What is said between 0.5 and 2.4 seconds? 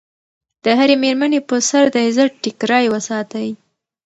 د هرې مېرمنې په سر د عزت